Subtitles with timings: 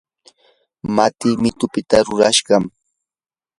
[0.95, 2.63] matii mitupita rurashqam.